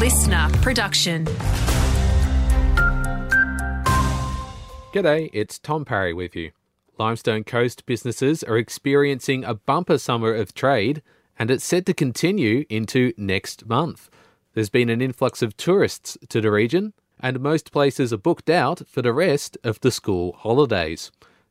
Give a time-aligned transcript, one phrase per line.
[0.00, 1.26] listener production.
[4.94, 6.52] G'day, it's Tom Parry with you.
[6.98, 11.02] Limestone Coast businesses are experiencing a bumper summer of trade,
[11.38, 14.08] and it's set to continue into next month.
[14.54, 18.88] There's been an influx of tourists to the region, and most places are booked out
[18.88, 21.10] for the rest of the school holidays.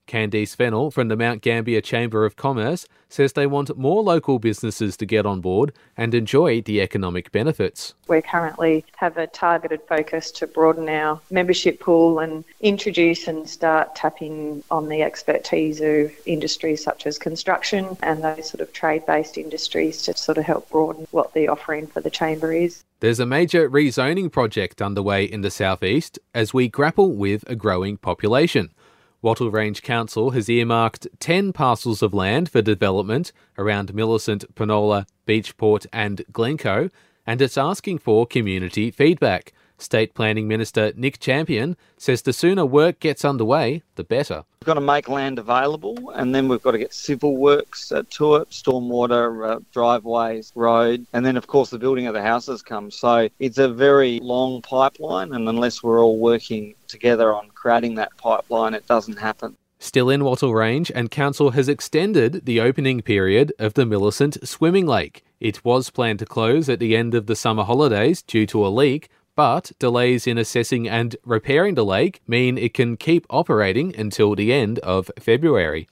[0.10, 4.98] Candice Fennell from the Mount Gambier Chamber of Commerce says they want more local businesses
[4.98, 7.94] to get on board and enjoy the economic benefits.
[8.08, 13.96] We currently have a targeted focus to broaden our membership pool and introduce and start
[13.96, 19.38] tapping on the expertise of industries such as construction and those sort of trade based
[19.38, 22.84] industries to sort of help broaden what the offering for the Chamber is.
[23.00, 27.96] There's a major rezoning project underway in the southeast as we grapple with a growing
[27.96, 28.72] population.
[29.22, 35.86] Wattle Range Council has earmarked 10 parcels of land for development around Millicent, Penola, Beachport,
[35.92, 36.90] and Glencoe,
[37.28, 39.52] and it's asking for community feedback.
[39.82, 44.44] State Planning Minister Nick Champion says the sooner work gets underway, the better.
[44.62, 48.04] We've got to make land available and then we've got to get civil works uh,
[48.12, 52.62] to it, stormwater, uh, driveways, road, and then of course the building of the houses
[52.62, 52.96] comes.
[52.96, 58.16] So it's a very long pipeline and unless we're all working together on creating that
[58.18, 59.56] pipeline, it doesn't happen.
[59.82, 64.86] Still in Wattle Range, and Council has extended the opening period of the Millicent Swimming
[64.86, 65.24] Lake.
[65.40, 68.68] It was planned to close at the end of the summer holidays due to a
[68.68, 69.10] leak,
[69.40, 74.52] but delays in assessing and repairing the lake mean it can keep operating until the
[74.52, 75.88] end of February.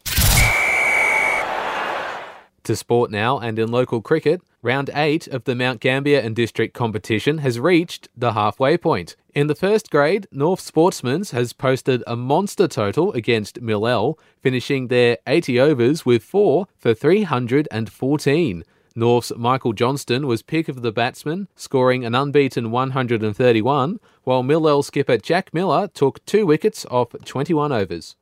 [2.64, 6.74] To sport now and in local cricket, round 8 of the Mount Gambier and District
[6.74, 9.16] competition has reached the halfway point.
[9.34, 15.20] In the first grade, North Sportsman's has posted a monster total against Millell, finishing their
[15.26, 18.66] 80 overs with 4 for 314.
[18.98, 25.18] North's Michael Johnston was pick of the batsmen, scoring an unbeaten 131, while Millell skipper
[25.18, 28.16] Jack Miller took two wickets off 21 overs.